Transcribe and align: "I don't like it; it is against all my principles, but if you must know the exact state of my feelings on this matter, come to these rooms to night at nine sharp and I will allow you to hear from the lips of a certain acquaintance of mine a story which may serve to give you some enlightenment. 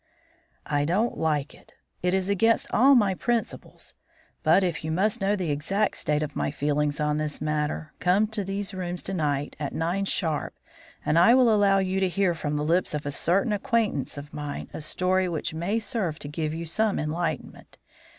"I 0.65 0.83
don't 0.83 1.15
like 1.15 1.53
it; 1.53 1.73
it 2.01 2.15
is 2.15 2.27
against 2.27 2.65
all 2.73 2.95
my 2.95 3.13
principles, 3.13 3.93
but 4.41 4.63
if 4.63 4.83
you 4.83 4.89
must 4.91 5.21
know 5.21 5.35
the 5.35 5.51
exact 5.51 5.95
state 5.95 6.23
of 6.23 6.35
my 6.35 6.49
feelings 6.49 6.99
on 6.99 7.17
this 7.19 7.39
matter, 7.39 7.93
come 7.99 8.25
to 8.29 8.43
these 8.43 8.73
rooms 8.73 9.03
to 9.03 9.13
night 9.13 9.55
at 9.59 9.73
nine 9.75 10.05
sharp 10.05 10.55
and 11.05 11.19
I 11.19 11.35
will 11.35 11.53
allow 11.53 11.77
you 11.77 11.99
to 11.99 12.09
hear 12.09 12.33
from 12.33 12.55
the 12.55 12.63
lips 12.65 12.95
of 12.95 13.05
a 13.05 13.11
certain 13.11 13.53
acquaintance 13.53 14.17
of 14.17 14.33
mine 14.33 14.71
a 14.73 14.81
story 14.81 15.29
which 15.29 15.53
may 15.53 15.77
serve 15.77 16.17
to 16.17 16.27
give 16.27 16.51
you 16.51 16.65
some 16.65 16.97
enlightenment. 16.97 17.77